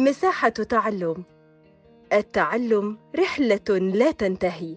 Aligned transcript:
مساحة 0.00 0.48
تعلم. 0.48 1.24
التعلم 2.12 2.98
رحلة 3.16 3.78
لا 3.78 4.10
تنتهي. 4.10 4.76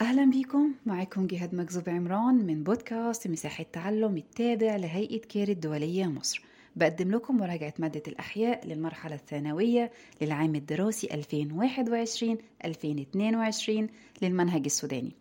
أهلا 0.00 0.30
بكم. 0.30 0.72
معكم 0.86 1.26
جهاد 1.26 1.54
مكذوب 1.54 1.88
عمران 1.88 2.46
من 2.46 2.64
بودكاست 2.64 3.28
مساحة 3.28 3.64
تعلم 3.72 4.16
التابع 4.16 4.76
لهيئة 4.76 5.20
كير 5.20 5.48
الدولية 5.48 6.06
مصر. 6.06 6.42
بقدم 6.76 7.10
لكم 7.10 7.36
مراجعة 7.36 7.74
مادة 7.78 8.02
الأحياء 8.08 8.66
للمرحلة 8.66 9.14
الثانوية 9.14 9.90
للعام 10.20 10.54
الدراسي 10.54 11.06
2021-2022 11.06 13.88
للمنهج 14.22 14.62
السوداني. 14.64 15.12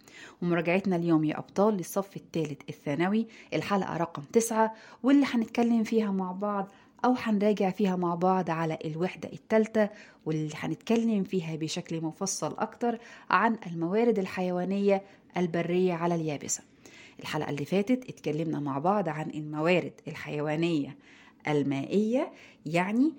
ومراجعتنا 0.41 0.95
اليوم 0.95 1.23
يا 1.23 1.39
أبطال 1.39 1.73
للصف 1.73 2.17
الثالث 2.17 2.61
الثانوي. 2.69 3.27
الحلقة 3.53 3.97
رقم 3.97 4.23
9 4.33 4.73
واللي 5.03 5.25
هنتكلم 5.29 5.83
فيها 5.83 6.11
مع 6.11 6.31
بعض 6.31 6.67
أو 7.05 7.15
هنراجع 7.17 7.69
فيها 7.69 7.95
مع 7.95 8.15
بعض 8.15 8.49
على 8.49 8.79
الوحدة 8.85 9.29
الثالثة 9.33 9.89
واللي 10.25 10.53
هنتكلم 10.55 11.23
فيها 11.23 11.55
بشكل 11.55 12.01
مفصل 12.01 12.55
أكتر 12.59 12.99
عن 13.29 13.57
الموارد 13.67 14.19
الحيوانية 14.19 15.01
البرية 15.37 15.93
على 15.93 16.15
اليابسة. 16.15 16.63
الحلقة 17.19 17.49
اللي 17.49 17.65
فاتت 17.65 18.09
اتكلمنا 18.09 18.59
مع 18.59 18.79
بعض 18.79 19.09
عن 19.09 19.29
الموارد 19.29 19.93
الحيوانية 20.07 20.97
المائية 21.47 22.31
يعني 22.65 23.13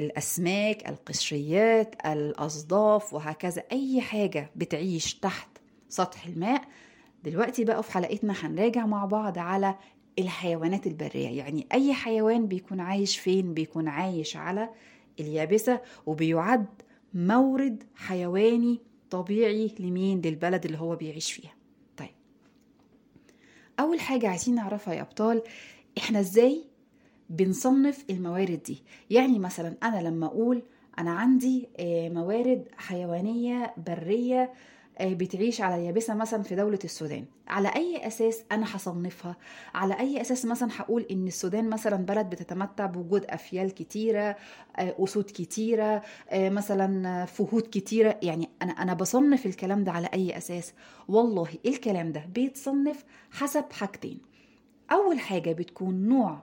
الأسماك 0.00 0.88
القشريات 0.88 2.06
الأصداف 2.06 3.14
وهكذا. 3.14 3.62
أي 3.72 4.00
حاجة 4.00 4.50
بتعيش 4.56 5.14
تحت 5.14 5.48
سطح 5.88 6.26
الماء. 6.26 6.62
دلوقتي 7.24 7.64
بقى 7.64 7.82
في 7.82 7.92
حلقتنا 7.92 8.34
هنراجع 8.42 8.86
مع 8.86 9.04
بعض 9.04 9.38
على 9.38 9.74
الحيوانات 10.18 10.86
البرية. 10.86 11.28
يعني 11.28 11.66
أي 11.72 11.94
حيوان 11.94 12.46
بيكون 12.46 12.80
عايش 12.80 13.18
فين؟ 13.18 13.54
بيكون 13.54 13.88
عايش 13.88 14.36
على 14.36 14.70
اليابسة 15.20 15.80
وبيعد 16.06 16.66
مورد 17.14 17.82
حيواني 17.94 18.80
طبيعي 19.10 19.74
لمين؟ 19.80 20.20
للبلد 20.20 20.64
اللي 20.64 20.78
هو 20.78 20.96
بيعيش 20.96 21.32
فيها. 21.32 21.52
طيب. 21.96 22.08
أول 23.80 24.00
حاجة 24.00 24.28
عايزين 24.28 24.54
نعرفها 24.54 24.94
يا 24.94 25.02
أبطال 25.02 25.42
إحنا 25.98 26.20
إزاي 26.20 26.64
بنصنف 27.30 28.04
الموارد 28.10 28.62
دي؟ 28.62 28.82
يعني 29.10 29.38
مثلا 29.38 29.76
أنا 29.82 30.08
لما 30.08 30.26
أقول 30.26 30.62
أنا 30.98 31.10
عندي 31.10 31.68
موارد 32.14 32.68
حيوانية 32.76 33.74
برية 33.86 34.52
بتعيش 35.02 35.60
على 35.60 35.74
اليابسة 35.76 36.14
مثلا 36.14 36.42
في 36.42 36.54
دولة 36.54 36.78
السودان. 36.84 37.24
على 37.48 37.68
أي 37.68 38.06
أساس 38.06 38.44
أنا 38.52 38.76
هصنفها؟ 38.76 39.36
على 39.74 39.98
أي 40.00 40.20
أساس 40.20 40.44
مثلا 40.44 40.68
هقول 40.76 41.06
إن 41.10 41.26
السودان 41.26 41.70
مثلا 41.70 41.96
بلد 41.96 42.30
بتتمتع 42.30 42.86
بوجود 42.86 43.24
أفيال 43.24 43.74
كتيرة 43.74 44.36
أسود 44.78 45.24
كتيرة 45.24 46.02
مثلا 46.34 47.24
فهود 47.24 47.62
كتيرة؟ 47.72 48.18
يعني 48.22 48.48
أنا 48.62 48.72
أنا 48.72 48.94
بصنف 48.94 49.46
الكلام 49.46 49.84
ده 49.84 49.92
على 49.92 50.08
أي 50.14 50.36
أساس؟ 50.36 50.72
والله 51.08 51.48
الكلام 51.66 52.12
ده 52.12 52.24
بيتصنف 52.34 53.04
حسب 53.30 53.64
حاجتين. 53.72 54.18
أول 54.92 55.18
حاجة 55.18 55.52
بتكون 55.52 55.94
نوع 56.08 56.42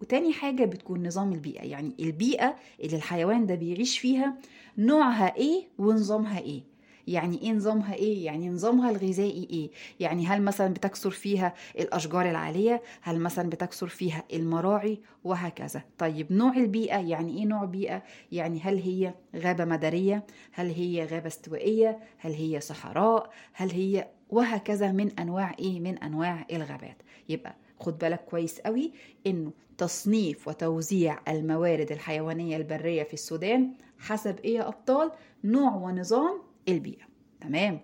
وتاني 0.00 0.32
حاجة 0.32 0.64
بتكون 0.64 1.06
نظام 1.06 1.32
البيئة. 1.32 1.62
يعني 1.62 1.94
البيئة 2.00 2.56
اللي 2.80 2.96
الحيوان 2.96 3.46
ده 3.46 3.54
بيعيش 3.54 3.98
فيها 3.98 4.34
نوعها 4.78 5.36
إيه 5.36 5.68
ونظامها 5.78 6.38
إيه. 6.40 6.73
يعني 7.08 7.42
إيه 7.42 7.52
نظامها 7.52 7.94
إيه؟ 7.94 8.24
يعني 8.26 8.48
نظامها 8.48 8.90
الغذائي 8.90 9.48
إيه؟ 9.50 9.70
يعني 10.00 10.26
هل 10.26 10.42
مثلا 10.42 10.74
بتكثر 10.74 11.10
فيها 11.10 11.54
الأشجار 11.78 12.30
العالية؟ 12.30 12.82
هل 13.00 13.20
مثلا 13.20 13.50
بتكثر 13.50 13.88
فيها 13.88 14.24
المراعي؟ 14.32 14.98
وهكذا. 15.24 15.82
طيب 15.98 16.32
نوع 16.32 16.56
البيئة 16.56 16.96
يعني 16.98 17.38
إيه 17.38 17.44
نوع 17.46 17.64
بيئة؟ 17.64 18.02
يعني 18.32 18.60
هل 18.60 18.78
هي 18.78 19.14
غابة 19.36 19.64
مدارية؟ 19.64 20.24
هل 20.52 20.70
هي 20.70 21.04
غابة 21.04 21.26
استوائية؟ 21.26 21.98
هل 22.18 22.32
هي 22.32 22.60
صحراء؟ 22.60 23.30
هل 23.52 23.70
هي 23.70 24.08
وهكذا 24.30 24.92
من 24.92 25.18
أنواع 25.18 25.54
إيه؟ 25.58 25.80
من 25.80 25.98
أنواع 25.98 26.46
الغابات. 26.52 26.96
يبقى 27.28 27.56
خد 27.80 27.98
بالك 27.98 28.20
كويس 28.24 28.60
قوي 28.60 28.92
إنه 29.26 29.52
تصنيف 29.78 30.48
وتوزيع 30.48 31.18
الموارد 31.28 31.92
الحيوانية 31.92 32.56
البرية 32.56 33.02
في 33.02 33.14
السودان 33.14 33.72
حسب 33.98 34.38
إيه 34.40 34.54
يا 34.54 34.68
أبطال؟ 34.68 35.10
نوع 35.44 35.74
ونظام 35.74 36.42
البيئة. 36.68 37.04
تمام؟ 37.40 37.80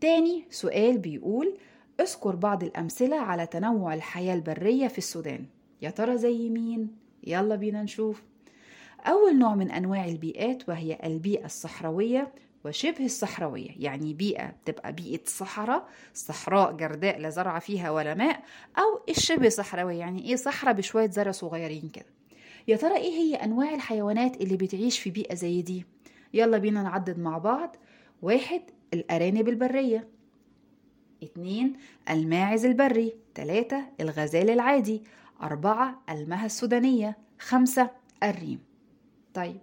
تاني 0.00 0.44
سؤال 0.50 0.98
بيقول 0.98 1.56
اذكر 2.00 2.36
بعض 2.36 2.64
الأمثلة 2.64 3.16
على 3.16 3.46
تنوع 3.46 3.94
الحياة 3.94 4.34
البرية 4.34 4.88
في 4.88 4.98
السودان. 4.98 5.46
يا 5.82 5.90
ترى 5.90 6.18
زي 6.18 6.48
مين؟ 6.48 6.96
يلا 7.26 7.56
بينا 7.56 7.82
نشوف. 7.82 8.22
أول 9.06 9.38
نوع 9.38 9.54
من 9.54 9.70
أنواع 9.70 10.04
البيئات 10.04 10.68
وهي 10.68 10.98
البيئة 11.04 11.44
الصحراوية 11.44 12.32
وشبه 12.64 13.04
الصحراوية. 13.04 13.70
يعني 13.78 14.14
بيئة 14.14 14.50
بتبقى 14.50 14.92
بيئة 14.92 15.20
صحراء 15.26 15.88
صحراء 16.14 16.72
جرداء 16.72 17.18
لا 17.18 17.30
زرع 17.30 17.58
فيها 17.58 17.90
ولا 17.90 18.14
ماء 18.14 18.42
أو 18.78 19.00
الشبه 19.08 19.48
صحراوية. 19.48 19.98
يعني 19.98 20.24
إيه 20.24 20.36
صحراء 20.36 20.74
بشوية 20.74 21.10
زرع 21.10 21.30
صغيرين 21.30 21.88
كده. 21.88 22.06
يا 22.68 22.76
ترى 22.76 22.96
إيه 22.96 23.12
هي 23.12 23.34
أنواع 23.34 23.74
الحيوانات 23.74 24.40
اللي 24.40 24.56
بتعيش 24.56 24.98
في 24.98 25.10
بيئة 25.10 25.34
زي 25.34 25.62
دي؟ 25.62 25.84
يلا 26.34 26.58
بينا 26.58 26.82
نعدد 26.82 27.18
مع 27.18 27.38
بعض. 27.38 27.76
واحد 28.22 28.62
الأرانب 28.94 29.48
البرية. 29.48 30.08
اتنين 31.22 31.76
الماعز 32.10 32.64
البري. 32.64 33.14
تلاتة 33.34 33.84
الغزال 34.00 34.50
العادي. 34.50 35.02
أربعة 35.42 36.02
المها 36.10 36.46
السودانية. 36.46 37.18
خمسة 37.38 37.90
الريم. 38.22 38.58
طيب 39.34 39.60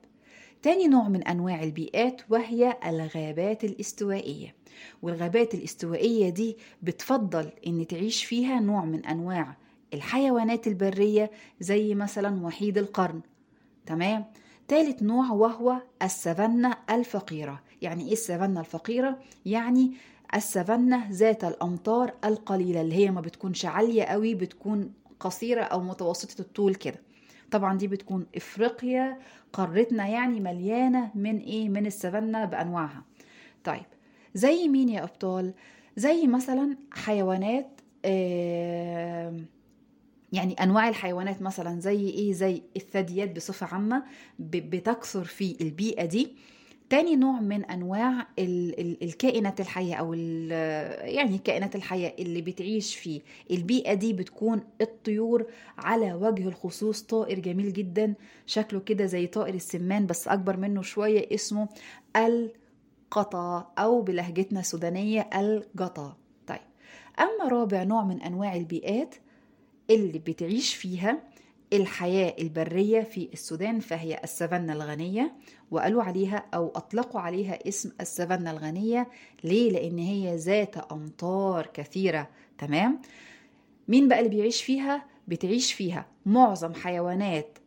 تاني 0.61 0.87
نوع 0.87 1.07
من 1.07 1.23
أنواع 1.23 1.63
البيئات 1.63 2.21
وهي 2.29 2.77
الغابات 2.85 3.63
الاستوائية. 3.63 4.55
والغابات 5.01 5.53
الاستوائية 5.53 6.29
دي 6.29 6.57
بتفضل 6.81 7.51
إن 7.67 7.87
تعيش 7.87 8.25
فيها 8.25 8.59
نوع 8.59 8.85
من 8.85 9.05
أنواع 9.05 9.57
الحيوانات 9.93 10.67
البرية 10.67 11.31
زي 11.59 11.95
مثلا 11.95 12.45
وحيد 12.45 12.77
القرن. 12.77 13.21
تمام؟ 13.85 14.25
ثالث 14.67 15.03
نوع 15.03 15.31
وهو 15.31 15.81
السافانا 16.01 16.77
الفقيرة. 16.89 17.66
يعني 17.81 18.05
إيه 18.07 18.13
السافانا 18.13 18.59
الفقيرة؟ 18.59 19.19
يعني 19.45 19.91
السافانا 20.35 21.07
ذات 21.11 21.43
الأمطار 21.43 22.13
القليلة 22.25 22.81
اللي 22.81 22.95
هي 22.95 23.11
ما 23.11 23.21
بتكونش 23.21 23.65
عالية 23.65 24.03
قوي 24.03 24.35
بتكون 24.35 24.93
قصيرة 25.19 25.61
أو 25.61 25.81
متوسطة 25.81 26.41
الطول 26.41 26.75
كده 26.75 26.99
طبعا 27.51 27.77
دي 27.77 27.87
بتكون 27.87 28.25
إفريقيا 28.35 29.17
قارتنا 29.53 30.07
يعني 30.07 30.39
مليانة 30.39 31.11
من 31.15 31.37
إيه؟ 31.39 31.69
من 31.69 31.85
السافانا 31.85 32.45
بأنواعها 32.45 33.03
طيب 33.63 33.85
زي 34.33 34.67
مين 34.67 34.89
يا 34.89 35.03
أبطال؟ 35.03 35.53
زي 35.97 36.27
مثلا 36.27 36.77
حيوانات 36.91 37.81
آه 38.05 39.33
يعني 40.33 40.53
أنواع 40.53 40.89
الحيوانات 40.89 41.41
مثلا 41.41 41.79
زي 41.79 42.09
إيه 42.09 42.33
زي 42.33 42.61
الثدييات 42.75 43.35
بصفة 43.35 43.67
عامة 43.67 44.03
بتكثر 44.39 45.23
في 45.23 45.57
البيئة 45.61 46.05
دي 46.05 46.35
تاني 46.89 47.15
نوع 47.15 47.39
من 47.39 47.65
أنواع 47.65 48.27
ال 48.39 48.79
ال 48.79 49.03
الكائنات 49.03 49.59
الحية 49.59 49.95
أو 49.95 50.13
يعني 50.13 51.35
الكائنات 51.35 51.75
الحية 51.75 52.15
اللي 52.19 52.41
بتعيش 52.41 52.95
في 52.95 53.21
البيئة 53.51 53.93
دي 53.93 54.13
بتكون 54.13 54.61
الطيور 54.81 55.45
على 55.77 56.13
وجه 56.13 56.47
الخصوص. 56.47 57.01
طائر 57.01 57.39
جميل 57.39 57.73
جدا 57.73 58.13
شكله 58.45 58.79
كده 58.79 59.05
زي 59.05 59.27
طائر 59.27 59.53
السمان 59.53 60.05
بس 60.07 60.27
أكبر 60.27 60.57
منه 60.57 60.81
شوية 60.81 61.35
اسمه 61.35 61.67
القطا 62.15 63.71
أو 63.77 64.01
بلهجتنا 64.01 64.59
السودانية 64.59 65.29
الجطا 65.35 66.17
طيب 66.47 66.59
أما 67.19 67.49
رابع 67.49 67.83
نوع 67.83 68.03
من 68.03 68.21
أنواع 68.21 68.55
البيئات 68.55 69.15
اللي 69.89 70.19
بتعيش 70.19 70.75
فيها 70.75 71.19
الحياة 71.73 72.35
البرية 72.39 73.01
في 73.01 73.29
السودان 73.33 73.79
فهي 73.79 74.19
السافانا 74.23 74.73
الغنية 74.73 75.31
وقالوا 75.71 76.03
عليها 76.03 76.45
أو 76.53 76.71
أطلقوا 76.75 77.21
عليها 77.21 77.67
اسم 77.67 77.91
السافانا 78.01 78.51
الغنية 78.51 79.07
ليه؟ 79.43 79.71
لأن 79.71 79.97
هي 79.97 80.35
ذات 80.35 80.77
أمطار 80.77 81.67
كثيرة 81.73 82.27
تمام؟ 82.57 83.01
مين 83.87 84.07
بقى 84.07 84.19
اللي 84.19 84.29
بيعيش 84.29 84.63
فيها؟ 84.63 85.05
بتعيش 85.27 85.73
فيها 85.73 86.05
معظم 86.25 86.73
حيوانات 86.73 87.57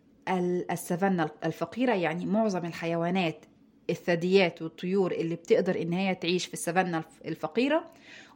السافانا 0.71 1.31
الفقيرة 1.45 1.95
يعني 1.95 2.27
معظم 2.27 2.65
الحيوانات 2.67 3.45
الثدييات 3.91 4.63
والطيور 4.63 5.13
اللي 5.13 5.35
بتقدر 5.35 5.83
إن 5.83 5.93
هي 5.93 6.15
تعيش 6.15 6.47
في 6.47 6.55
السافانا 6.55 7.03
الفقيرة 7.25 7.85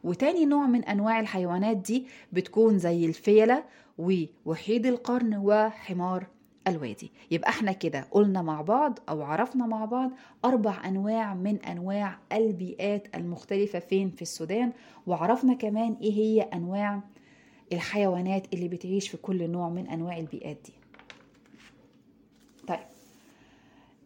وتاني 0.03 0.45
نوع 0.45 0.65
من 0.67 0.83
أنواع 0.83 1.19
الحيوانات 1.19 1.77
دي 1.77 2.07
بتكون 2.33 2.79
زي 2.79 3.05
الفيلة 3.05 3.63
ووحيد 3.97 4.85
القرن 4.85 5.37
وحمار 5.37 6.27
الوادي. 6.67 7.11
يبقى 7.31 7.49
إحنا 7.49 7.71
كده 7.71 8.07
قلنا 8.11 8.41
مع 8.41 8.61
بعض 8.61 8.99
أو 9.09 9.21
عرفنا 9.21 9.65
مع 9.65 9.85
بعض 9.85 10.11
أربع 10.45 10.87
أنواع 10.87 11.33
من 11.33 11.57
أنواع 11.65 12.17
البيئات 12.31 13.15
المختلفة 13.15 13.79
فين؟ 13.79 14.09
في 14.09 14.21
السودان. 14.21 14.73
وعرفنا 15.07 15.53
كمان 15.53 15.97
إيه 16.01 16.13
هي 16.13 16.41
أنواع 16.41 17.01
الحيوانات 17.73 18.53
اللي 18.53 18.67
بتعيش 18.67 19.09
في 19.09 19.17
كل 19.17 19.49
نوع 19.49 19.69
من 19.69 19.87
أنواع 19.87 20.17
البيئات 20.17 20.57
دي 20.65 20.73
طيب 22.67 22.79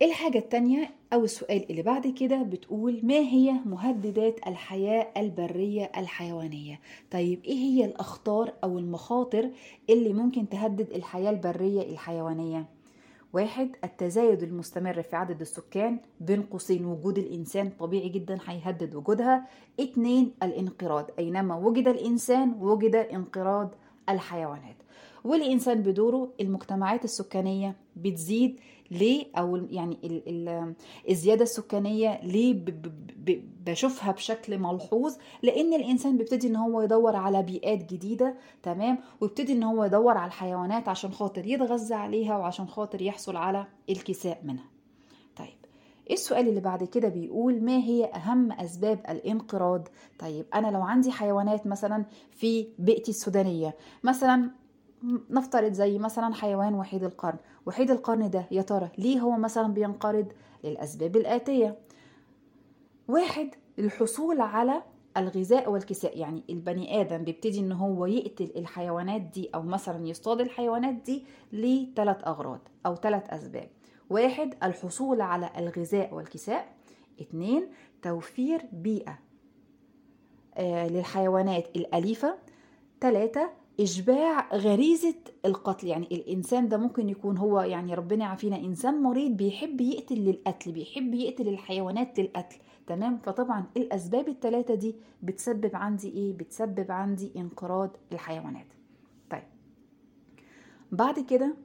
الحاجة 0.01 0.38
التانية 0.38 0.90
أو 1.13 1.24
السؤال 1.24 1.69
اللي 1.69 1.81
بعد 1.81 2.07
كده 2.07 2.44
بتقول 2.44 3.00
ما 3.04 3.13
هي 3.19 3.51
مهددات 3.66 4.48
الحياة 4.48 5.07
البرية 5.18 5.92
الحيوانية؟ 5.98 6.80
طيب 7.12 7.44
إيه 7.46 7.56
هي 7.57 7.86
الأخطار 7.86 8.54
أو 8.63 8.78
المخاطر 8.78 9.50
اللي 9.90 10.13
ممكن 10.13 10.50
تهدد 10.50 10.90
الحياة 10.92 11.30
البرية 11.30 11.81
الحيوانية؟ 11.81 12.66
واحد 13.34 13.69
التزايد 13.84 14.44
المستمر 14.44 15.01
في 15.01 15.16
عدد 15.16 15.42
السكان 15.42 16.00
بين 16.22 16.42
قوسين 16.42 16.86
وجود 16.86 17.18
الإنسان 17.18 17.69
طبيعي 17.80 18.10
جدا 18.10 18.38
هيهدد 18.46 18.96
وجودها. 18.96 19.48
اتنين 19.80 20.31
الانقراض 20.44 21.10
أينما 21.19 21.56
وجد 21.56 21.88
الإنسان 21.88 22.54
وجد 22.62 22.96
انقراض 22.96 23.69
الحيوانات. 24.10 24.75
والإنسان 25.24 25.81
بدوره 25.81 26.31
المجتمعات 26.42 27.04
السكانية 27.04 27.75
بتزيد 27.95 28.60
ليه؟ 28.92 29.25
أو 29.38 29.56
يعني 29.56 29.98
ال 30.04 30.24
ال 30.50 30.74
الزيادة 31.10 31.44
السكانية 31.44 32.19
ليه 32.24 32.66
بشوفها 33.66 34.12
بشكل 34.12 34.57
ملحوظ؟ 34.60 35.16
لأن 35.44 35.74
الإنسان 35.74 36.18
بيبتدي 36.18 36.48
إن 36.48 36.56
هو 36.56 36.81
يدور 36.81 37.16
على 37.16 37.44
بيئات 37.44 37.94
جديدة 37.94 38.36
تمام؟ 38.63 38.98
ويبتدي 39.21 39.54
إن 39.54 39.63
هو 39.63 39.83
يدور 39.83 40.18
على 40.18 40.27
الحيوانات 40.27 40.88
عشان 40.89 41.12
خاطر 41.12 41.45
يتغذى 41.48 41.94
عليها 41.95 42.38
وعشان 42.38 42.68
خاطر 42.68 43.01
يحصل 43.01 43.36
على 43.36 43.68
الكساء 43.89 44.42
منها. 44.44 44.65
طيب 45.36 45.60
السؤال 46.12 46.48
اللي 46.48 46.60
بعد 46.62 46.83
كده 46.83 47.10
بيقول 47.10 47.63
ما 47.63 47.77
هي 47.77 48.06
أهم 48.06 48.51
أسباب 48.51 49.00
الانقراض؟ 49.10 49.88
طيب 50.19 50.45
أنا 50.54 50.68
لو 50.68 50.81
عندي 50.81 51.12
حيوانات 51.12 51.68
مثلا 51.68 52.06
في 52.31 52.68
بيئتي 52.80 53.12
السودانية 53.12 53.75
مثلا 54.04 54.51
نفترض 55.30 55.72
زي 55.72 55.98
مثلا 55.98 56.34
حيوان 56.34 56.74
وحيد 56.75 57.04
القرن. 57.04 57.38
وحيد 57.66 57.92
القرن 57.92 58.30
ده 58.30 58.46
يا 58.51 58.62
ترى 58.62 58.90
ليه 58.98 59.19
هو 59.19 59.31
مثلا 59.31 59.74
بينقرض؟ 59.74 60.28
للأسباب 60.63 61.16
الآتية. 61.16 61.78
واحد 63.07 63.50
الحصول 63.80 64.42
على 64.42 64.84
الغذاء 65.18 65.72
والكساء. 65.72 66.18
يعني 66.18 66.44
البني 66.50 67.01
آدم 67.01 67.18
بيبتدي 67.24 67.60
إن 67.60 67.72
هو 67.72 68.06
يقتل 68.06 68.51
الحيوانات 68.56 69.22
دي 69.22 69.50
أو 69.56 69.62
مثلا 69.62 70.07
يصطاد 70.07 70.42
الحيوانات 70.42 70.94
دي 70.96 71.25
لثلاث 71.54 72.28
أغراض 72.28 72.60
أو 72.86 72.96
ثلاث 72.96 73.30
أسباب. 73.30 73.69
واحد 74.10 74.56
الحصول 74.63 75.22
على 75.22 75.50
الغذاء 75.57 76.13
والكساء. 76.13 76.74
اتنين 77.19 77.68
توفير 78.01 78.62
بيئة 78.72 79.19
آه 80.56 80.88
للحيوانات 80.88 81.68
الأليفة. 81.75 82.36
ثلاثة 83.01 83.50
إشباع 83.79 84.55
غريزة 84.55 85.15
القتل. 85.45 85.87
يعني 85.87 86.07
الإنسان 86.11 86.69
ده 86.69 86.77
ممكن 86.77 87.09
يكون 87.09 87.37
هو 87.37 87.61
يعني 87.61 87.93
ربنا 87.93 88.25
يعافينا. 88.25 88.55
إنسان 88.55 89.03
مريض 89.03 89.31
بيحب 89.37 89.81
يقتل 89.81 90.15
للقتل 90.15 90.71
بيحب 90.71 91.13
يقتل 91.13 91.47
الحيوانات 91.47 92.19
للقتل. 92.19 92.57
تمام؟ 92.87 93.17
فطبعا 93.23 93.65
الأسباب 93.77 94.27
الثلاثة 94.27 94.75
دي 94.75 94.95
بتسبب 95.23 95.71
عندي 95.75 96.09
إيه؟ 96.09 96.33
بتسبب 96.33 96.91
عندي 96.91 97.31
انقراض 97.35 97.89
الحيوانات. 98.11 98.67
طيب. 99.31 99.43
بعد 100.91 101.19
كده 101.19 101.55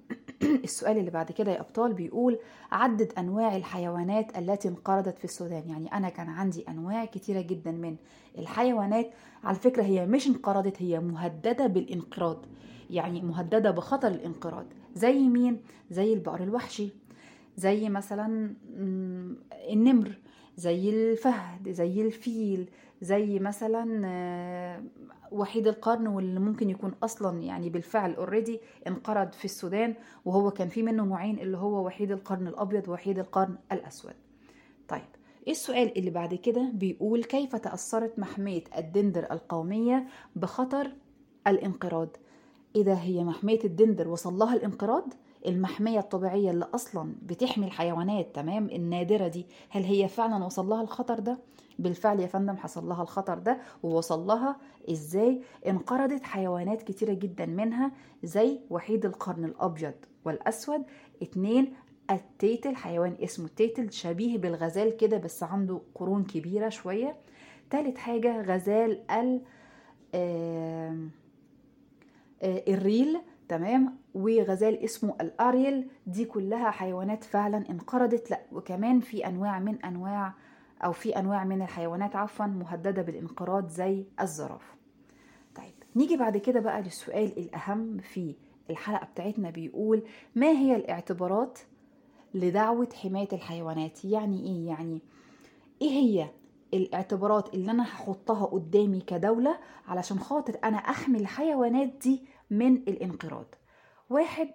السؤال 0.64 0.98
اللي 0.98 1.10
بعد 1.10 1.32
كده 1.32 1.52
يا 1.52 1.60
أبطال 1.60 1.92
بيقول 1.92 2.38
عدد 2.72 3.12
أنواع 3.18 3.56
الحيوانات 3.56 4.38
التي 4.38 4.68
انقرضت 4.68 5.18
في 5.18 5.24
السودان. 5.24 5.68
يعني 5.68 5.92
أنا 5.92 6.08
كان 6.08 6.28
عندي 6.28 6.64
أنواع 6.68 7.04
كتيرة 7.04 7.40
جدا 7.40 7.70
من 7.70 7.96
الحيوانات. 8.38 9.10
على 9.44 9.56
فكرة 9.56 9.82
هي 9.82 10.06
مش 10.06 10.26
انقرضت 10.26 10.82
هي 10.82 11.00
مهددة 11.00 11.66
بالانقراض. 11.66 12.46
يعني 12.90 13.22
مهددة 13.22 13.70
بخطر 13.70 14.08
الانقراض. 14.08 14.66
زي 14.94 15.28
مين؟ 15.28 15.60
زي 15.90 16.12
البقر 16.12 16.42
الوحشي. 16.42 16.88
زي 17.56 17.88
مثلا 17.88 18.54
النمر. 19.70 20.18
زي 20.56 20.90
الفهد. 20.90 21.68
زي 21.68 22.02
الفيل. 22.02 22.68
زي 23.04 23.38
مثلا 23.38 23.84
وحيد 25.32 25.66
القرن 25.66 26.06
واللي 26.06 26.40
ممكن 26.40 26.70
يكون 26.70 26.92
أصلا 27.02 27.38
يعني 27.42 27.70
بالفعل 27.70 28.14
already 28.14 28.60
انقرض 28.86 29.32
في 29.32 29.44
السودان 29.44 29.94
وهو 30.24 30.50
كان 30.50 30.68
في 30.68 30.82
منه 30.82 31.04
نوعين 31.04 31.38
اللي 31.38 31.56
هو 31.56 31.86
وحيد 31.86 32.10
القرن 32.10 32.46
الأبيض 32.46 32.88
ووحيد 32.88 33.18
القرن 33.18 33.56
الأسود 33.72 34.14
طيب 34.88 35.02
السؤال 35.48 35.98
اللي 35.98 36.10
بعد 36.10 36.34
كده 36.34 36.70
بيقول 36.74 37.24
كيف 37.24 37.56
تأثرت 37.56 38.18
محمية 38.18 38.64
الدندر 38.78 39.26
القومية 39.32 40.06
بخطر 40.36 40.90
الانقراض 41.46 42.08
إذا 42.76 42.94
هي 42.94 43.24
محمية 43.24 43.58
الدندر 43.64 44.08
وصل 44.08 44.34
لها 44.34 44.54
الانقراض 44.54 45.12
المحمية 45.46 45.98
الطبيعية 45.98 46.50
اللي 46.50 46.64
أصلا 46.74 47.14
بتحمي 47.22 47.66
الحيوانات 47.66 48.34
تمام 48.34 48.66
النادرة 48.70 49.28
دي 49.28 49.46
هل 49.70 49.82
هي 49.82 50.08
فعلا 50.08 50.44
وصل 50.44 50.66
لها 50.68 50.82
الخطر 50.82 51.20
ده؟ 51.20 51.38
بالفعل 51.78 52.20
يا 52.20 52.26
فندم 52.26 52.56
حصل 52.56 52.88
لها 52.88 53.02
الخطر 53.02 53.38
ده 53.38 53.58
ووصل 53.82 54.26
لها 54.26 54.56
إزاي؟ 54.90 55.42
انقرضت 55.66 56.22
حيوانات 56.24 56.82
كتيرة 56.82 57.12
جدا 57.12 57.46
منها 57.46 57.92
زي 58.22 58.60
وحيد 58.70 59.04
القرن 59.06 59.44
الأبيض 59.44 59.94
والأسود. 60.24 60.82
اتنين 61.22 61.72
التيتل 62.10 62.76
حيوان 62.76 63.16
اسمه 63.22 63.46
التيتل 63.46 63.92
شبيه 63.92 64.38
بالغزال 64.38 64.96
كده 64.96 65.18
بس 65.18 65.42
عنده 65.42 65.80
قرون 65.94 66.24
كبيرة 66.24 66.68
شوية. 66.68 67.16
تالت 67.70 67.98
حاجة 67.98 68.42
غزال 68.42 69.10
ال 69.10 69.40
آه 70.14 70.96
آه 72.42 72.62
الريل 72.68 73.18
تمام؟ 73.48 73.96
وغزال 74.14 74.84
اسمه 74.84 75.14
الأريل. 75.20 75.88
دي 76.06 76.24
كلها 76.24 76.70
حيوانات 76.70 77.24
فعلا 77.24 77.70
انقرضت. 77.70 78.30
لا 78.30 78.40
وكمان 78.52 79.00
في 79.00 79.26
أنواع 79.26 79.58
من 79.58 79.84
أنواع 79.84 80.34
أو 80.84 80.92
في 80.92 81.18
أنواع 81.18 81.44
من 81.44 81.62
الحيوانات 81.62 82.16
عفوا 82.16 82.46
مهددة 82.46 83.02
بالانقراض 83.02 83.68
زي 83.68 84.06
الزرافة. 84.20 84.74
طيب 85.54 85.74
نيجي 85.96 86.16
بعد 86.16 86.36
كده 86.36 86.60
بقى 86.60 86.82
للسؤال 86.82 87.38
الأهم 87.38 87.98
في 87.98 88.36
الحلقة 88.70 89.06
بتاعتنا 89.06 89.50
بيقول 89.50 90.02
ما 90.34 90.46
هي 90.46 90.76
الاعتبارات 90.76 91.58
لدعوة 92.34 92.88
حماية 93.02 93.28
الحيوانات؟ 93.32 94.04
يعني 94.04 94.46
إيه؟ 94.46 94.66
يعني 94.66 95.02
إيه 95.82 95.90
هي 95.90 96.30
الاعتبارات 96.74 97.54
اللي 97.54 97.70
أنا 97.70 97.82
هحطها 97.82 98.46
قدامي 98.46 99.00
كدولة 99.00 99.58
علشان 99.88 100.18
خاطر 100.18 100.58
أنا 100.64 100.76
أحمي 100.76 101.18
الحيوانات 101.18 101.88
دي 101.88 102.26
من 102.50 102.76
الانقراض؟ 102.76 103.46
واحد 104.10 104.48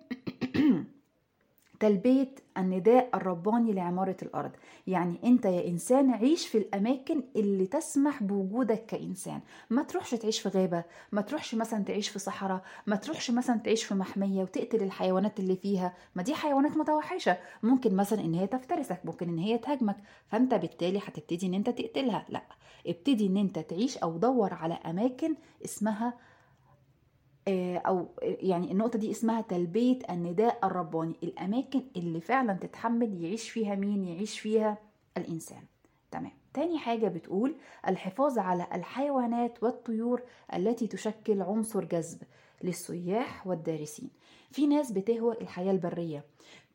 تلبية 1.80 2.36
النداء 2.58 3.10
الرباني 3.14 3.74
لعمارة 3.74 4.18
الأرض. 4.22 4.52
يعني 4.88 5.20
أنت 5.24 5.46
يا 5.46 5.68
إنسان 5.68 6.12
عيش 6.12 6.48
في 6.48 6.58
الأماكن 6.58 7.24
اللي 7.36 7.66
تسمح 7.66 8.24
بوجودك 8.24 8.86
كإنسان. 8.86 9.40
ما 9.70 9.84
تروحش 9.84 10.12
تعيش 10.12 10.40
في 10.40 10.50
غابة 10.50 10.84
ما 11.12 11.22
تروحش 11.22 11.56
مثلا 11.56 11.84
تعيش 11.84 12.10
في 12.10 12.20
صحراء 12.20 12.62
ما 12.88 12.96
تروحش 12.96 13.32
مثلا 13.32 13.58
تعيش 13.58 13.84
في 13.84 13.96
محمية 13.96 14.42
وتقتل 14.42 14.84
الحيوانات 14.84 15.40
اللي 15.40 15.56
فيها. 15.56 15.94
ما 16.16 16.24
دي 16.24 16.34
حيوانات 16.36 16.78
متوحشة. 16.78 17.38
ممكن 17.64 17.96
مثلا 17.96 18.20
إن 18.22 18.34
هي 18.34 18.48
تفترسك 18.48 19.00
ممكن 19.06 19.30
إن 19.30 19.38
هي 19.38 19.58
تهاجمك. 19.58 19.98
فأنت 20.28 20.54
بالتالي 20.54 21.00
هتبتدي 21.00 21.48
إن 21.48 21.54
أنت 21.54 21.70
تقتلها. 21.70 22.26
لأ 22.30 22.44
ابتدي 22.88 23.28
إن 23.28 23.38
أنت 23.38 23.60
تعيش 23.60 23.98
أو 23.98 24.18
دور 24.18 24.54
على 24.54 24.74
أماكن 24.74 25.36
اسمها 25.66 26.14
أو 27.48 28.08
يعني 28.22 28.72
النقطة 28.72 29.00
دي 29.00 29.12
اسمها 29.12 29.42
تلبية 29.42 30.00
النداء 30.10 30.60
الرباني 30.64 31.16
الأماكن 31.24 31.82
اللي 31.96 32.22
فعلا 32.22 32.54
تتحمل 32.54 33.24
يعيش 33.24 33.50
فيها 33.50 33.76
مين؟ 33.76 34.04
يعيش 34.04 34.40
فيها 34.40 34.78
الإنسان. 35.18 35.64
تمام. 36.12 36.32
تاني 36.54 36.78
حاجة 36.78 37.08
بتقول 37.08 37.56
الحفاظ 37.88 38.40
على 38.40 38.68
الحيوانات 38.74 39.64
والطيور 39.64 40.22
التي 40.56 40.88
تشكل 40.88 41.42
عنصر 41.42 41.86
جذب 41.86 42.22
للسياح 42.64 43.48
والدارسين. 43.48 44.10
في 44.52 44.68
ناس 44.68 44.92
بتهوى 44.92 45.42
الحياة 45.42 45.72
البرية. 45.72 46.24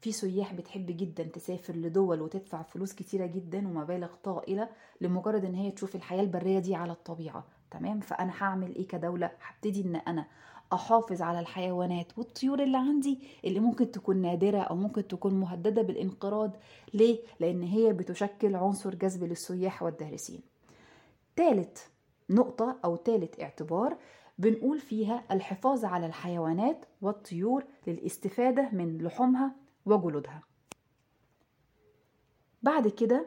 في 0.01 0.13
سياح 0.13 0.55
بتحب 0.55 0.87
جدا 0.87 1.23
تسافر 1.23 1.77
لدول 1.77 2.21
وتدفع 2.21 2.63
فلوس 2.63 2.93
كتيرة 2.93 3.27
جدا 3.27 3.69
ومبالغ 3.69 4.15
طائلة 4.25 4.69
لمجرد 5.01 5.45
إن 5.45 5.55
هي 5.55 5.71
تشوف 5.71 5.97
الحياة 5.97 6.21
البرية 6.21 6.59
دي 6.59 6.75
على 6.75 6.93
الطبيعة. 6.93 7.45
تمام. 7.71 8.01
فأنا 8.01 8.33
هعمل 8.39 8.75
إيه 8.75 8.87
كدولة؟ 8.89 9.31
هبتدي 9.43 9.81
إن 9.83 9.97
أنا 9.97 10.27
أحافظ 10.75 11.23
على 11.23 11.41
الحيوانات 11.41 12.19
والطيور 12.19 12.63
اللي 12.63 12.79
عندي 12.79 13.19
اللي 13.45 13.61
ممكن 13.61 13.91
تكون 13.91 14.17
نادرة 14.17 14.59
أو 14.59 14.77
ممكن 14.77 15.09
تكون 15.09 15.35
مهددة 15.35 15.83
بالانقراض. 15.83 16.57
ليه؟ 16.95 17.19
لأن 17.41 17.63
هي 17.63 17.93
بتشكل 17.93 18.57
عنصر 18.57 18.95
جذب 18.95 19.25
للسياح 19.25 19.83
والدارسين. 19.83 20.41
ثالث 21.37 21.83
نقطة 22.31 22.77
أو 22.85 22.97
ثالث 22.97 23.41
اعتبار 23.41 23.97
بنقول 24.39 24.81
فيها 24.81 25.25
الحفاظ 25.31 25.85
على 25.85 26.07
الحيوانات 26.07 26.85
والطيور 27.03 27.65
للاستفادة 27.87 28.69
من 28.73 28.99
لحومها 28.99 29.53
وجلودها. 29.87 30.43
بعد 32.63 32.89
كده 32.89 33.27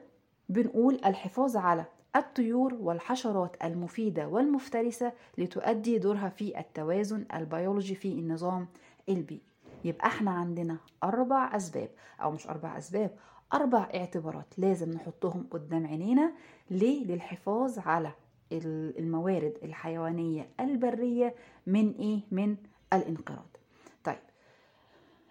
بنقول 0.49 0.95
الحفاظ 1.05 1.57
على 1.57 1.85
الطيور 2.17 2.74
والحشرات 2.74 3.55
المفيدة 3.63 4.27
والمفترسة 4.27 5.13
لتؤدي 5.38 5.97
دورها 5.97 6.29
في 6.29 6.59
التوازن 6.59 7.25
البيولوجي 7.33 7.95
في 7.95 8.07
النظام 8.07 8.67
البيئي 9.09 9.41
يبقى 9.86 10.07
إحنا 10.07 10.31
عندنا 10.31 10.77
أربع 11.03 11.55
أسباب 11.55 11.89
أو 12.21 12.31
مش 12.31 12.47
أربع 12.47 12.77
أسباب 12.77 13.12
أربع 13.53 13.89
اعتبارات 13.95 14.53
لازم 14.59 14.89
نحطهم 14.91 15.47
قدام 15.51 15.88
عينينا 15.88 16.33
ليه؟ 16.71 17.05
للحفاظ 17.05 17.79
على 17.79 18.12
ال- 18.51 19.00
الموارد 19.00 19.53
الحيوانية 19.63 20.50
البرية 20.59 21.36
من 21.67 21.91
إيه؟ 21.91 22.19
من 22.31 22.55
الانقراض 22.93 23.57
طيب 24.03 24.17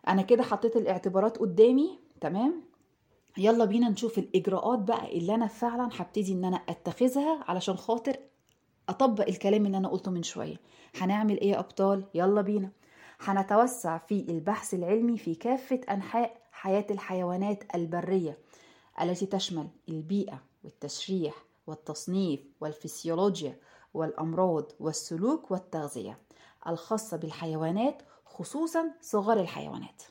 أنا 0.09 0.23
كده 0.23 0.43
حطيت 0.43 0.77
الاعتبارات 0.77 1.37
قدامي 1.39 1.99
تمام 2.21 2.63
يلا 3.39 3.65
بينا 3.65 3.89
نشوف 3.89 4.19
الإجراءات 4.19 4.79
بقى 4.79 5.19
اللي 5.19 5.35
أنا 5.35 5.47
فعلا 5.47 5.89
هبتدي 5.93 6.33
إن 6.33 6.45
أنا 6.45 6.57
أتخذها 6.57 7.45
علشان 7.49 7.77
خاطر 7.77 8.17
أطبق 8.89 9.27
الكلام 9.29 9.67
اللي 9.67 9.77
أنا 9.77 9.89
قلته 9.89 10.11
من 10.11 10.23
شوية. 10.23 10.57
هنعمل 11.01 11.41
إيه 11.41 11.51
يا 11.51 11.59
أبطال؟ 11.59 12.05
يلا 12.15 12.41
بينا. 12.41 12.71
هنتوسع 13.21 13.99
في 13.99 14.15
البحث 14.29 14.75
العلمي 14.75 15.19
في 15.19 15.35
كافة 15.35 15.81
أنحاء 15.91 16.41
حياة 16.53 16.87
الحيوانات 16.91 17.65
البرية 17.75 18.39
التي 19.03 19.27
تشمل 19.27 19.69
البيئة 19.89 20.43
والتشريح 20.65 21.35
والتصنيف 21.67 22.41
والفسيولوجيا 22.61 23.59
والأمراض 23.95 24.73
والسلوك 24.81 25.51
والتغذية 25.51 26.19
الخاصة 26.69 27.17
بالحيوانات 27.17 28.03
خصوصا 28.27 28.91
صغار 29.01 29.41
الحيوانات. 29.41 30.03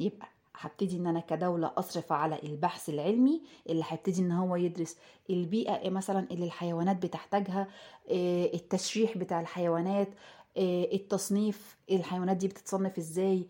يبقى 0.00 0.28
هبتدي 0.66 0.96
إن 0.96 1.06
أنا 1.06 1.20
كدولة 1.20 1.72
أصرف 1.76 2.12
على 2.12 2.38
البحث 2.42 2.88
العلمي 2.88 3.42
اللي 3.68 3.84
هيبتدي 3.88 4.20
إن 4.22 4.32
هو 4.32 4.56
يدرس 4.56 4.96
البيئة 5.30 5.76
إيه 5.76 5.90
مثلا 5.90 6.26
اللي 6.30 6.44
الحيوانات 6.46 6.96
بتحتاجها 7.06 7.68
إيه 8.08 8.54
التشريح 8.54 9.18
بتاع 9.18 9.40
الحيوانات 9.40 10.08
إيه 10.56 10.96
التصنيف 10.96 11.76
الحيوانات 11.90 12.36
دي 12.36 12.48
بتتصنف 12.48 12.98
إزاي؟ 12.98 13.48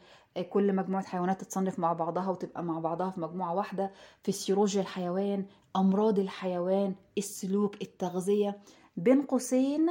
كل 0.51 0.75
مجموعة 0.77 1.05
حيوانات 1.05 1.41
تتصنف 1.41 1.79
مع 1.79 1.93
بعضها 1.93 2.29
وتبقى 2.31 2.63
مع 2.63 2.79
بعضها 2.79 3.11
في 3.11 3.21
مجموعة 3.21 3.55
واحدة 3.55 3.93
فسيولوجيا 4.23 4.81
الحيوان 4.81 5.47
أمراض 5.77 6.19
الحيوان 6.19 6.95
السلوك 7.19 7.83
التغذية. 7.83 8.59
بين 8.97 9.23
قوسين 9.23 9.91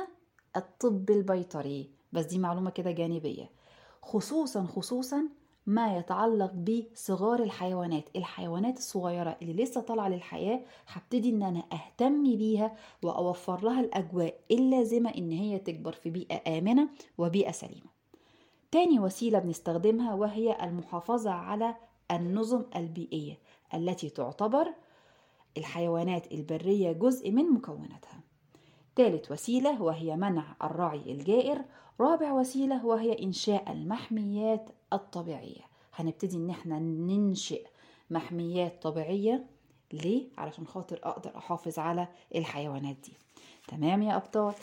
الطب 0.56 1.10
البيطري. 1.10 1.92
بس 2.13 2.25
دي 2.25 2.40
معلومة 2.40 2.70
كده 2.70 2.92
جانبية. 2.92 3.50
خصوصا 4.01 4.63
خصوصا 4.66 5.24
ما 5.65 5.98
يتعلق 5.98 6.51
بصغار 6.53 7.44
الحيوانات. 7.44 8.10
الحيوانات 8.15 8.77
الصغيرة 8.77 9.38
اللي 9.41 9.63
لسه 9.63 9.82
طالعة 9.82 10.10
للحياة 10.10 10.62
هبتدي 10.88 11.30
إن 11.30 11.44
أنا 11.44 11.63
أهتم 11.74 12.24
بيها 12.24 12.75
وأوفر 13.03 13.63
لها 13.63 13.82
الأجواء 13.82 14.39
اللازمة 14.51 15.10
إن 15.10 15.32
هي 15.32 15.60
تكبر 15.60 15.91
في 15.91 16.10
بيئة 16.10 16.58
آمنة 16.58 16.89
وبيئة 17.18 17.51
سليمة. 17.51 17.91
تاني 18.72 19.00
وسيلة 19.00 19.39
بنستخدمها 19.39 20.13
وهي 20.13 20.63
المحافظة 20.63 21.32
على 21.32 21.75
النظم 22.12 22.63
البيئية 22.75 23.38
التي 23.74 24.10
تعتبر 24.10 24.74
الحيوانات 25.58 26.32
البرية 26.32 26.91
جزء 26.91 27.32
من 27.32 27.44
مكوناتها. 27.44 28.30
ثالث 28.95 29.31
وسيلة 29.31 29.81
وهي 29.81 30.15
منع 30.15 30.55
الرعي 30.63 31.12
الجائر 31.12 31.62
رابع 32.00 32.31
وسيلة 32.31 32.86
وهي 32.86 33.24
إنشاء 33.24 33.71
المحميات 33.71 34.69
الطبيعية. 34.93 35.62
هنبتدي 35.95 36.38
إن 36.38 36.50
إحنا 36.50 36.79
ننشئ 36.79 37.65
محميات 38.10 38.81
طبيعية. 38.83 39.45
ليه؟ 39.93 40.27
علشان 40.38 40.67
خاطر 40.67 41.00
أقدر 41.03 41.38
أحافظ 41.38 41.79
على 41.79 42.07
الحيوانات 42.36 42.95
دي. 43.03 43.13
تمام 43.67 44.01
يا 44.01 44.15
أبطال؟ 44.15 44.53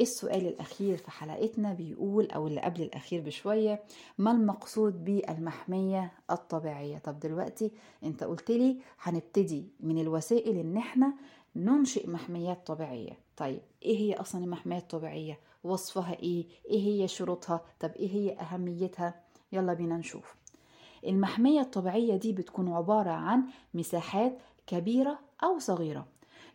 السؤال 0.00 0.46
الأخير 0.46 0.96
في 0.96 1.10
حلقتنا 1.10 1.72
بيقول 1.72 2.30
أو 2.30 2.46
اللي 2.46 2.60
قبل 2.60 2.82
الأخير 2.82 3.20
بشوية 3.20 3.82
ما 4.18 4.30
المقصود 4.30 5.04
بالمحمية 5.04 6.12
الطبيعية؟ 6.30 6.98
طب 6.98 7.20
دلوقتي 7.20 7.70
أنت 8.04 8.24
قلت 8.24 8.50
لي 8.50 8.76
هنبتدي 9.02 9.68
من 9.80 9.98
الوسائل 10.00 10.56
إن 10.56 10.76
إحنا 10.76 11.14
ننشئ 11.56 12.10
محميات 12.10 12.66
طبيعية. 12.66 13.27
طيب 13.38 13.60
إيه 13.82 13.98
هي 13.98 14.14
أصلا 14.14 14.44
المحميات 14.44 14.82
الطبيعية؟ 14.82 15.40
وصفها 15.64 16.14
إيه؟ 16.18 16.46
إيه 16.70 16.80
هي 17.02 17.08
شروطها؟ 17.08 17.60
طب 17.80 17.90
إيه 17.90 18.10
هي 18.10 18.40
أهميتها؟ 18.40 19.22
يلا 19.52 19.74
بينا 19.74 19.96
نشوف. 19.96 20.34
المحمية 21.06 21.60
الطبيعية 21.60 22.16
دي 22.16 22.32
بتكون 22.32 22.72
عبارة 22.72 23.10
عن 23.10 23.44
مساحات 23.74 24.38
كبيرة 24.66 25.18
أو 25.44 25.58
صغيرة 25.58 26.06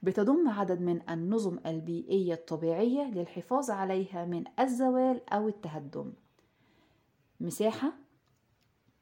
بتضم 0.03 0.49
عدد 0.49 0.81
من 0.81 1.09
النظم 1.09 1.59
البيئية 1.65 2.33
الطبيعية 2.33 3.03
للحفاظ 3.03 3.71
عليها 3.71 4.25
من 4.25 4.43
الزوال 4.59 5.29
أو 5.29 5.47
التهدم. 5.47 6.13
مساحة 7.39 7.93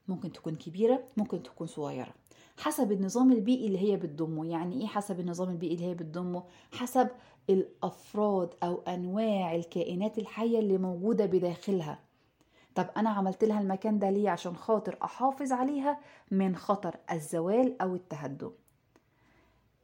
ممكن 0.08 0.32
تكون 0.32 0.56
كبيرة 0.56 1.04
ممكن 1.18 1.44
تكون 1.44 1.68
صغيرة. 1.68 2.14
حسب 2.58 2.92
النظام 2.92 3.32
البيئي 3.32 3.68
اللي 3.68 3.80
هي 3.92 3.98
بتضمه. 3.98 4.46
يعني 4.46 4.82
إيه 4.82 4.88
حسب 4.88 5.20
النظام 5.20 5.50
البيئي 5.50 5.74
اللي 5.74 5.86
هي 5.86 5.94
بتضمه؟ 5.94 6.44
حسب 6.72 7.08
الأفراد 7.50 8.50
أو 8.64 8.82
أنواع 8.88 9.56
الكائنات 9.56 10.18
الحية 10.18 10.60
اللي 10.60 10.78
موجودة 10.78 11.26
بداخلها. 11.26 12.00
طب 12.76 12.88
أنا 12.98 13.10
عملت 13.10 13.44
لها 13.44 13.62
المكان 13.62 14.00
ده 14.00 14.10
ليه؟ 14.10 14.30
عشان 14.30 14.56
خاطر 14.56 14.98
أحافظ 15.04 15.52
عليها 15.52 16.00
من 16.32 16.56
خطر 16.56 16.96
الزوال 17.12 17.82
أو 17.82 17.96
التهدم 17.96 18.52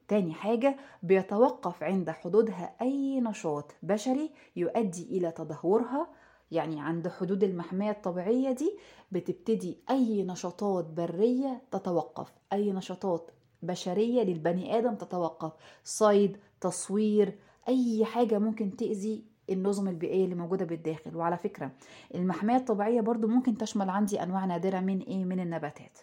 تاني 0.08 0.34
حاجة 0.34 0.78
بيتوقف 1.04 1.84
عند 1.84 2.10
حدودها 2.10 2.76
أي 2.82 3.20
نشاط 3.22 3.76
بشري 3.84 4.32
يؤدي 4.56 5.04
إلى 5.18 5.32
تدهورها 5.32 6.08
يعني 6.52 6.82
عند 6.82 7.08
حدود 7.08 7.44
المحمية 7.44 7.92
الطبيعية 7.92 8.52
دي 8.52 8.78
بتبتدي 9.12 9.78
أي 9.90 10.24
نشاطات 10.24 10.86
برية 10.86 11.62
تتوقف 11.72 12.32
أي 12.54 12.72
نشاطات 12.72 13.32
بشرية 13.64 14.24
للبني 14.24 14.78
آدم 14.78 14.96
تتوقف 14.96 15.52
صيد 15.84 16.38
تصوير 16.62 17.36
أي 17.68 18.06
حاجة 18.06 18.40
ممكن 18.40 18.76
تأذي 18.76 19.24
النظم 19.50 19.88
البيئية 19.88 20.24
اللي 20.26 20.36
موجودة 20.36 20.66
بالداخل. 20.66 21.16
وعلى 21.16 21.38
فكرة 21.38 21.72
المحمية 22.16 22.56
الطبيعية 22.56 23.02
برضو 23.02 23.28
ممكن 23.28 23.58
تشمل 23.58 23.90
عندي 23.90 24.24
أنواع 24.24 24.46
نادرة 24.46 24.80
من 24.80 25.00
إيه؟ 25.00 25.26
من 25.26 25.40
النباتات. 25.40 26.00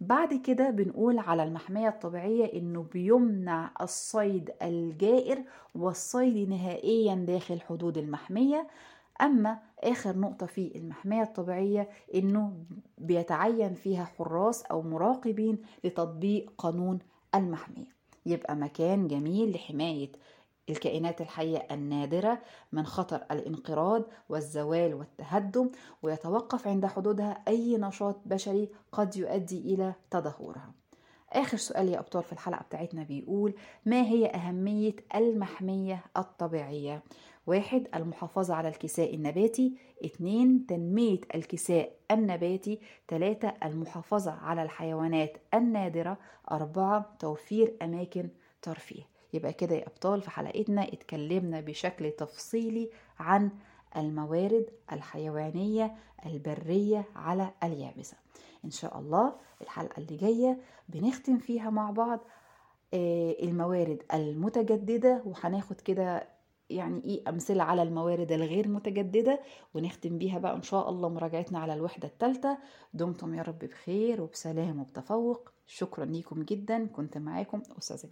بعد 0.00 0.34
كده 0.34 0.70
بنقول 0.70 1.18
على 1.18 1.42
المحمية 1.44 1.88
الطبيعية 1.88 2.58
إنه 2.58 2.82
بيمنع 2.92 3.70
الصيد 3.80 4.50
الجائر 4.62 5.42
والصيد 5.74 6.48
نهائيا 6.48 7.14
داخل 7.14 7.60
حدود 7.60 7.98
المحمية. 7.98 8.66
أما 9.22 9.58
آخر 9.80 10.18
نقطة 10.18 10.46
في 10.46 10.72
المحمية 10.76 11.22
الطبيعية 11.22 11.88
إنه 12.14 12.52
بيتعين 12.98 13.74
فيها 13.74 14.04
حراس 14.04 14.62
أو 14.62 14.82
مراقبين 14.82 15.58
لتطبيق 15.84 16.52
قانون 16.58 16.98
المحمية 17.34 17.92
يبقى 18.26 18.56
مكان 18.56 19.08
جميل 19.08 19.52
لحماية 19.54 20.12
الكائنات 20.70 21.20
الحية 21.20 21.66
النادرة 21.70 22.38
من 22.72 22.86
خطر 22.86 23.24
الانقراض 23.30 24.02
والزوال 24.28 24.94
والتهدم 24.94 25.70
ويتوقف 26.02 26.68
عند 26.68 26.86
حدودها 26.86 27.42
أي 27.48 27.76
نشاط 27.76 28.16
بشري 28.26 28.68
قد 28.92 29.16
يؤدي 29.16 29.74
إلى 29.74 29.94
تدهورها 30.10 30.72
آخر 31.32 31.56
سؤال 31.56 31.88
يا 31.88 31.98
أبطال 31.98 32.22
في 32.22 32.32
الحلقة 32.32 32.62
بتاعتنا 32.62 33.02
بيقول 33.02 33.54
ما 33.86 34.02
هي 34.02 34.26
أهمية 34.26 34.96
المحمية 35.14 36.04
الطبيعية؟ 36.16 37.02
واحد 37.46 37.88
المحافظة 37.94 38.54
على 38.54 38.68
الكساء 38.68 39.14
النباتي. 39.14 39.76
اتنين 40.04 40.66
تنمية 40.66 41.20
الكساء 41.34 41.92
النباتي. 42.10 42.80
تلاتة 43.08 43.52
المحافظة 43.64 44.32
على 44.32 44.62
الحيوانات 44.62 45.36
النادرة. 45.54 46.18
أربعة 46.50 47.16
توفير 47.18 47.76
أماكن 47.82 48.28
ترفيه. 48.62 49.02
يبقى 49.32 49.52
كده 49.52 49.74
يا 49.74 49.86
أبطال 49.86 50.22
في 50.22 50.30
حلقتنا 50.30 50.88
اتكلمنا 50.88 51.60
بشكل 51.60 52.10
تفصيلي 52.10 52.90
عن 53.18 53.50
الموارد 53.96 54.66
الحيوانية 54.92 55.94
البرية 56.26 57.04
على 57.16 57.50
اليابسة. 57.62 58.16
إن 58.64 58.70
شاء 58.70 58.98
الله 58.98 59.32
الحلقة 59.62 60.00
اللي 60.00 60.16
جاية 60.16 60.58
بنختم 60.88 61.38
فيها 61.38 61.70
مع 61.70 61.90
بعض 61.90 62.20
الموارد 63.42 64.02
المتجددة. 64.14 65.22
وهناخد 65.24 65.80
كده 65.80 66.28
يعني 66.72 67.04
إيه 67.04 67.28
أمثلة 67.28 67.62
على 67.64 67.82
الموارد 67.82 68.32
الغير 68.32 68.68
متجددة 68.68 69.40
ونختم 69.74 70.18
بيها 70.18 70.38
بقى 70.38 70.56
إن 70.56 70.62
شاء 70.62 70.90
الله 70.90 71.08
مراجعتنا 71.08 71.58
على 71.58 71.74
الوحدة 71.74 72.08
الثالثه 72.08 72.58
دمتم 72.94 73.34
يا 73.34 73.42
رب 73.42 73.58
بخير 73.58 74.20
وبسلام 74.22 74.80
وبتفوق. 74.80 75.48
شكرا 75.66 76.04
ليكم 76.04 76.42
جدا. 76.42 76.86
كنت 76.86 77.18
معاكم 77.18 77.62
أستاذة 77.78 78.10